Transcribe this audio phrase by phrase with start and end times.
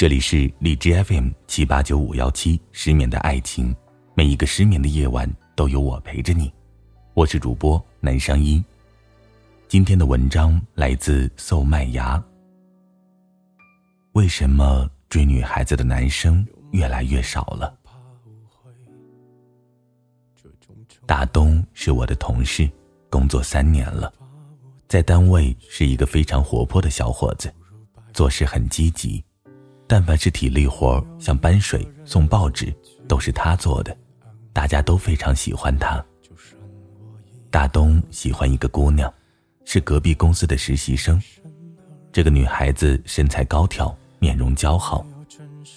[0.00, 3.76] 这里是荔枝 FM 七八九五幺七失眠的爱情，
[4.14, 6.50] 每一个失眠的夜晚都有我陪着你。
[7.12, 8.64] 我是主播南商一。
[9.68, 12.18] 今天的文章来自瘦麦芽。
[14.12, 17.78] 为什么追女孩子的男生越来越少了？
[21.04, 22.66] 大东是我的同事，
[23.10, 24.10] 工作三年了，
[24.88, 27.52] 在单位是一个非常活泼的小伙子，
[28.14, 29.22] 做事很积极。
[29.90, 32.72] 但凡是体力活，像搬水、送报纸，
[33.08, 33.96] 都是他做的，
[34.52, 36.00] 大家都非常喜欢他。
[37.50, 39.12] 大东喜欢一个姑娘，
[39.64, 41.20] 是隔壁公司的实习生。
[42.12, 45.04] 这个女孩子身材高挑，面容姣好。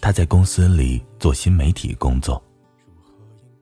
[0.00, 2.42] 她在公司里做新媒体工作。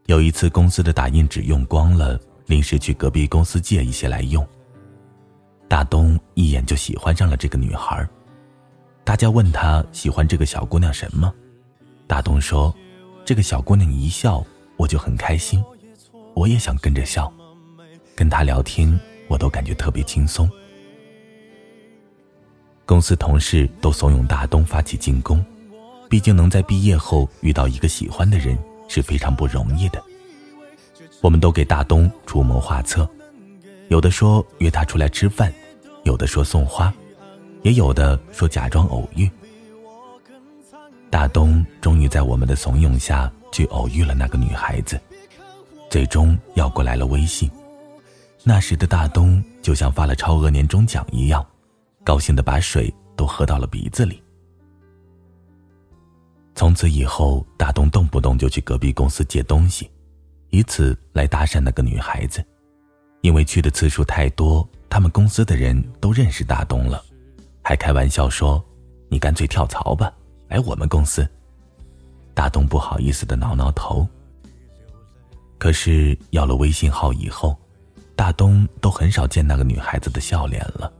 [0.06, 4.48] 有一次，公司的打印纸用光了，临时去隔壁公司借一些来用。
[5.69, 8.08] 大东一眼就喜欢上了这个女孩。
[9.08, 11.32] 大家问他喜欢这个小姑娘什么，
[12.06, 12.76] 大东说
[13.24, 14.44] ：“这个小姑娘一笑，
[14.76, 15.64] 我就很开心，
[16.34, 17.32] 我也想跟着笑，
[18.14, 20.46] 跟她聊天，我都感觉特别轻松。”
[22.84, 25.42] 公司同事都怂恿大东发起进攻，
[26.10, 30.04] 毕竟能在毕业后遇到一个喜欢的人是非常不容易的。
[31.22, 33.08] 我们都给大东出谋划策，
[33.88, 35.50] 有的说约他出来吃饭，
[36.04, 36.92] 有的说送花。
[37.62, 39.30] 也有的说假装偶遇。
[41.10, 45.00] 大东终于在我们的怂恿下去偶遇了那个女孩子，
[45.90, 47.50] 最终要过来了微信。
[48.44, 51.44] 那时的大东就像发了超额年终奖一样，
[52.04, 54.22] 高兴的把水都喝到了鼻子里。
[56.54, 59.90] 从此以后，大东动不动就去隔壁公司借东西，
[60.50, 62.44] 以此来搭讪那个女孩子。
[63.20, 67.04] 因为去的次数太多，他们公司的人都认识大东了。
[67.68, 68.64] 还开玩笑说
[69.12, 70.10] ：“你干脆跳槽吧，
[70.48, 71.28] 来我们公司。”
[72.32, 74.08] 大东不好意思的挠挠头。
[75.58, 77.54] 可是要了微信号以后，
[78.16, 80.90] 大东都很少见那个女孩子的笑脸了。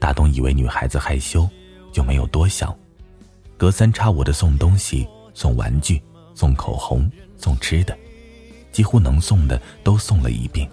[0.00, 1.48] 大东以为女孩子害羞，
[1.92, 2.76] 就没有多想，
[3.56, 6.02] 隔三差五的送东西、送玩具、
[6.34, 7.96] 送口红、送吃的，
[8.72, 10.68] 几乎能送的都送了一遍。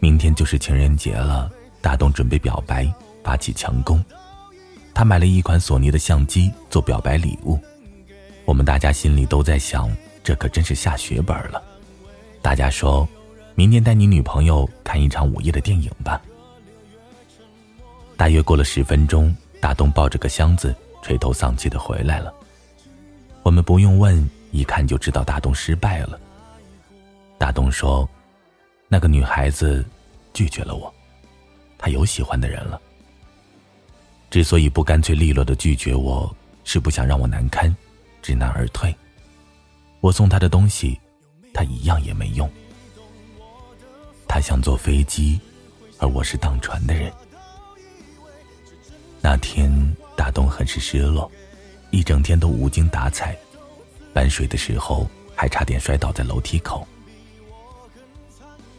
[0.00, 1.48] 明天就是情人节了，
[1.80, 2.92] 大东准备表白。
[3.22, 4.04] 发起强攻，
[4.92, 7.58] 他买了一款索尼的相机做表白礼物。
[8.44, 9.90] 我们大家心里都在想，
[10.24, 11.62] 这可真是下血本了。
[12.42, 13.08] 大家说，
[13.54, 16.20] 明天带你女朋友看一场午夜的电影吧。
[18.16, 22.34] 大约过了十分钟，大东抱着个箱子，垂头丧气的回来了。
[23.42, 26.18] 我们不用问，一看就知道大东失败了。
[27.38, 28.06] 大东说
[28.88, 29.84] ：“那个女孩子
[30.34, 30.92] 拒绝了我，
[31.78, 32.80] 她有喜欢的人了。”
[34.30, 36.32] 之所以不干脆利落的拒绝我，
[36.62, 37.74] 是不想让我难堪，
[38.22, 38.94] 知难而退。
[40.00, 40.98] 我送他的东西，
[41.52, 42.48] 他一样也没用。
[44.28, 45.40] 他想坐飞机，
[45.98, 47.12] 而我是当船的人。
[49.20, 49.68] 那天
[50.16, 51.30] 大东很是失落，
[51.90, 53.36] 一整天都无精打采，
[54.12, 56.86] 搬水的时候还差点摔倒在楼梯口。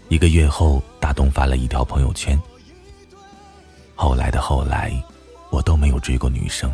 [0.07, 2.41] 一个月后，大东发了一条朋友圈。
[3.95, 4.91] 后来的后来。
[5.51, 6.73] 我都没有追过女生，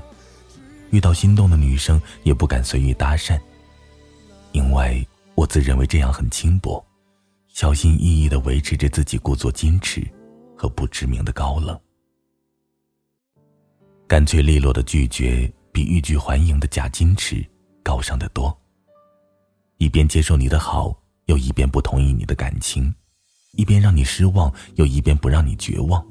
[0.92, 3.38] 遇到心动的女生也不敢随意搭讪，
[4.54, 5.06] 因为
[5.36, 6.82] 我自认为这样很轻薄，
[7.48, 10.08] 小心翼翼的维持着自己故作矜持
[10.56, 11.78] 和不知名的高冷。
[14.08, 17.46] 干脆利落的拒绝，比欲拒还迎的假矜持
[17.84, 18.56] 高尚的多。
[19.80, 20.96] 一边接受你的好，
[21.26, 22.94] 又一边不同意你的感情，
[23.54, 26.06] 一边让你失望，又一边不让你绝望，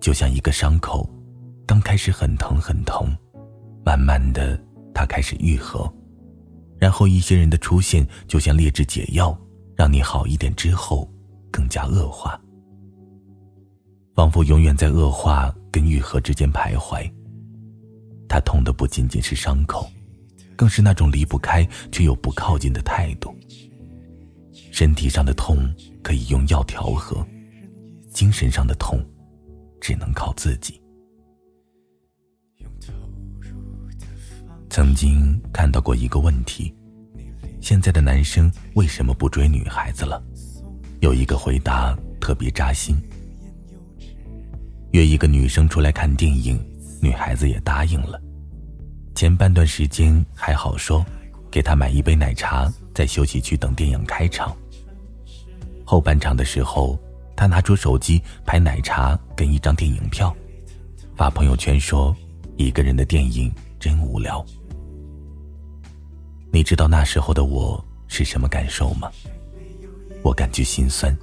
[0.00, 1.08] 就像一个伤口。
[1.66, 3.12] 刚开始很疼很疼，
[3.84, 4.56] 慢慢的，
[4.94, 5.92] 它开始愈合，
[6.78, 9.36] 然后一些人的出现就像劣质解药，
[9.74, 11.10] 让你好一点之后，
[11.50, 12.40] 更加恶化，
[14.14, 17.10] 仿佛永远在恶化跟愈合之间徘徊。
[18.28, 19.90] 他痛的不仅仅是伤口，
[20.54, 23.34] 更是那种离不开却又不靠近的态度。
[24.70, 25.68] 身体上的痛
[26.00, 27.26] 可以用药调和，
[28.10, 29.04] 精神上的痛，
[29.80, 30.80] 只能靠自己。
[34.76, 36.70] 曾经看到过一个问题：
[37.62, 40.22] 现在的男生为什么不追女孩子了？
[41.00, 42.94] 有一个回答特别扎心。
[44.90, 46.62] 约一个女生出来看电影，
[47.00, 48.20] 女孩子也答应了。
[49.14, 51.02] 前半段时间还好说，
[51.50, 54.54] 给她买一杯奶茶，在休息区等电影开场。
[55.86, 57.00] 后半场的时候，
[57.34, 60.36] 他拿出手机拍奶茶跟一张电影票，
[61.16, 62.14] 发朋友圈说
[62.58, 63.50] ：“一个人的电影
[63.80, 64.44] 真无聊。
[66.56, 69.12] 你知道那时候的我是什么感受吗？
[70.22, 71.14] 我感觉心酸。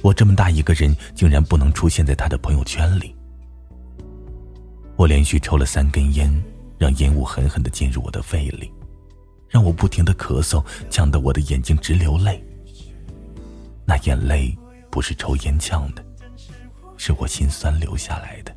[0.00, 3.14] 我这么大一个人，竟然不能出现在他的朋友圈里。
[4.96, 6.32] 我连续抽了三根烟，
[6.78, 8.72] 让烟雾狠狠的进入我的肺里，
[9.50, 12.42] 让我不停的咳嗽，呛得我的眼睛直流泪。
[13.84, 14.58] 那眼泪
[14.90, 16.02] 不是抽烟呛的，
[16.96, 18.56] 是我心酸流下来的。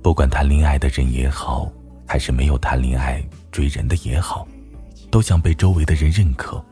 [0.00, 1.68] 不管谈恋爱的人也好，
[2.12, 4.46] 还是没有谈恋爱追人的也好，
[5.10, 6.62] 都想被周围的人认可，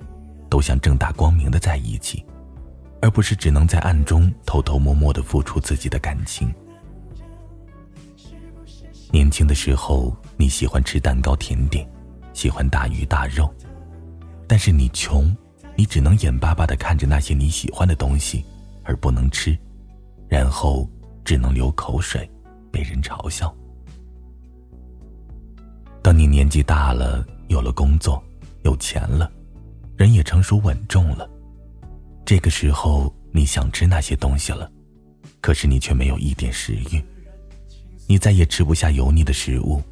[0.51, 2.23] 都想正大光明的在一起，
[3.01, 6.53] 而不是只能在暗中偷偷摸摸的付出自己的感情。
[9.11, 11.89] 年轻的时候，你喜欢吃蛋糕甜点，
[12.35, 13.51] 喜欢大鱼大肉，
[14.47, 15.35] 但是你穷，
[15.75, 18.45] 你只能眼巴巴的看着那些你喜欢的东西，
[18.85, 19.57] 而不能吃，
[20.29, 20.87] 然后
[21.25, 22.31] 只能流口水。
[22.71, 23.51] 被人嘲笑。
[26.03, 28.23] 当你年纪大了，有了工作，
[28.63, 29.31] 有钱了，
[29.97, 31.29] 人也成熟稳重了，
[32.25, 34.71] 这个时候你想吃那些东西了，
[35.41, 37.05] 可是你却没有一点食欲，
[38.07, 39.83] 你再也吃不下油腻的食物，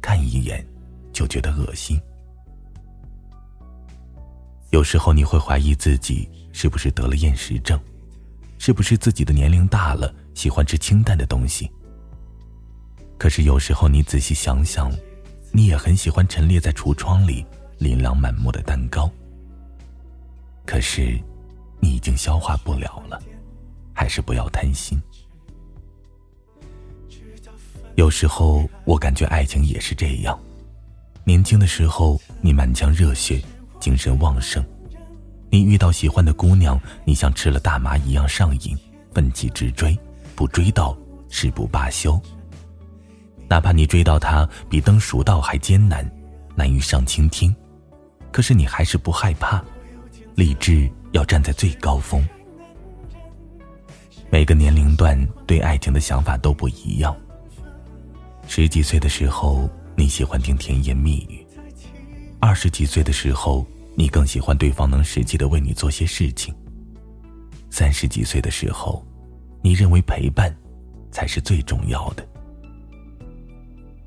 [0.00, 0.64] 看一眼
[1.10, 1.98] 就觉得恶心。
[4.70, 7.80] 有时候你会怀疑自己是不是得了厌食症，
[8.58, 11.70] 是不是自己的年龄大了，喜欢吃清淡的东西。
[13.16, 14.92] 可是有时候你仔细想想，
[15.52, 17.44] 你也很喜欢陈列在橱窗里
[17.78, 19.10] 琳琅满目的蛋糕。
[20.64, 21.18] 可是，
[21.80, 23.20] 你已经消化不了了，
[23.94, 25.00] 还是不要贪心。
[27.94, 30.38] 有时候我感觉爱情也是这样，
[31.24, 33.42] 年轻的时候你满腔热血，
[33.80, 34.62] 精神旺盛，
[35.50, 38.76] 你遇到喜欢的姑娘，你像吃了大麻一样上瘾，
[39.14, 39.98] 奋起直追，
[40.34, 40.94] 不追到
[41.30, 42.20] 誓不罢休。
[43.48, 46.08] 哪怕你追到他比登蜀道还艰难，
[46.54, 47.54] 难于上青天，
[48.32, 49.62] 可是你还是不害怕，
[50.34, 52.26] 立志要站在最高峰。
[54.30, 55.16] 每个年龄段
[55.46, 57.16] 对爱情的想法都不一样。
[58.48, 61.46] 十几岁的时候你喜欢听甜言蜜语，
[62.40, 63.64] 二十几岁的时候
[63.94, 66.54] 你更喜欢对方能实际的为你做些事情。
[67.70, 69.06] 三十几岁的时候，
[69.62, 70.54] 你认为陪伴
[71.12, 72.26] 才是最重要的。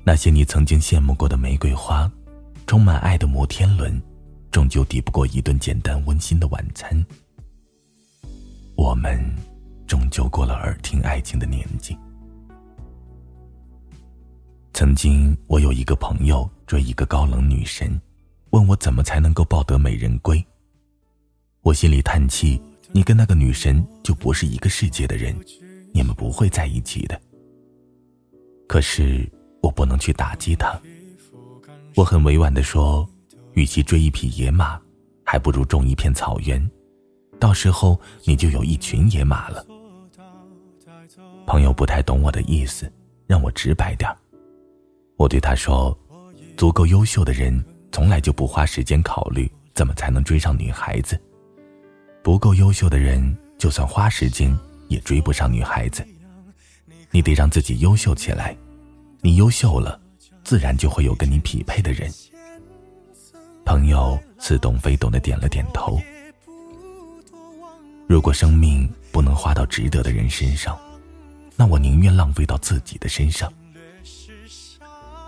[0.02, 2.10] 那些你曾经羡慕过的玫瑰花，
[2.66, 4.00] 充满爱的摩天轮，
[4.50, 7.04] 终究抵不过一顿简单温馨的晚餐。
[8.76, 9.22] 我们
[9.86, 11.96] 终究过了耳听爱情的年纪。
[14.72, 18.00] 曾经，我有一个朋友追一个高冷女神，
[18.50, 20.44] 问我怎么才能够抱得美人归。
[21.60, 22.60] 我心里叹气：
[22.90, 25.36] 你跟那个女神就不是一个世界的人，
[25.92, 27.20] 你们不会在一起的。
[28.66, 29.30] 可是。
[29.62, 30.80] 我不能去打击他，
[31.94, 33.08] 我很委婉的说，
[33.52, 34.80] 与其追一匹野马，
[35.24, 36.70] 还不如种一片草原，
[37.38, 39.66] 到时候你就有一群野马了。
[41.46, 42.90] 朋友不太懂我的意思，
[43.26, 44.10] 让我直白点
[45.16, 45.96] 我对他说，
[46.56, 47.62] 足够优秀的人
[47.92, 51.20] 从来就不花时间考虑怎么才能追上女孩子，
[52.22, 54.56] 不够优秀的人就算花时间
[54.88, 56.06] 也追不上女孩子。
[57.10, 58.56] 你得让自己优秀起来。
[59.22, 60.00] 你优秀了，
[60.42, 62.10] 自然就会有跟你匹配的人。
[63.64, 66.00] 朋友似懂非懂的点了点头。
[68.08, 70.78] 如果生命不能花到值得的人身上，
[71.54, 73.52] 那我宁愿浪费到自己的身上。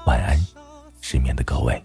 [0.07, 0.37] 晚安，
[1.01, 1.81] 失眠的各位。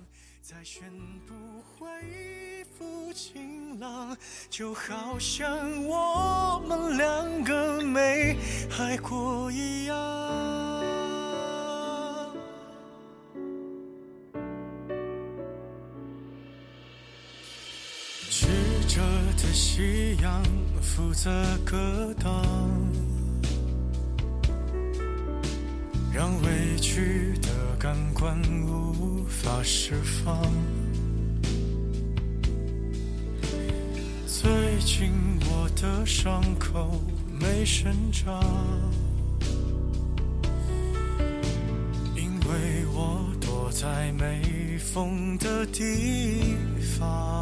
[4.49, 8.35] 就好像我们两个没
[8.79, 10.16] 爱过一样。
[18.29, 18.45] 曲
[18.87, 19.01] 折
[19.37, 20.43] 的夕阳
[20.81, 21.31] 负责
[21.65, 22.43] 隔挡，
[26.13, 30.41] 让委屈的感官无法释放。
[34.25, 35.11] 最近
[35.49, 37.01] 我的伤口
[37.39, 38.43] 没生长，
[42.15, 46.55] 因为我躲在没风的地
[46.99, 47.41] 方。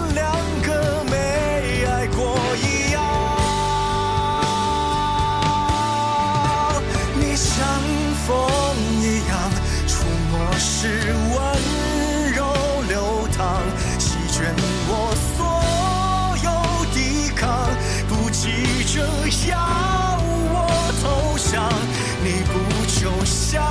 [23.25, 23.63] 像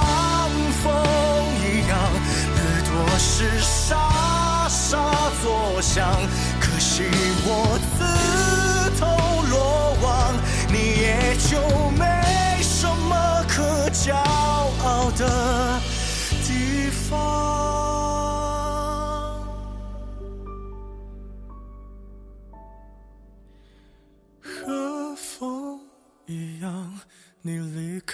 [0.82, 0.92] 风
[1.60, 1.98] 一样，
[2.56, 4.96] 耳朵是沙沙
[5.42, 6.06] 作响，
[6.60, 7.04] 可惜
[7.44, 7.69] 我